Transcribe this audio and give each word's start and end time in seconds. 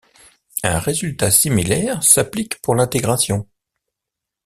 Un 0.63 0.79
résultat 0.79 1.29
similaire 1.29 2.01
s'applique 2.03 2.59
pour 2.63 2.73
l'intégration. 2.73 3.47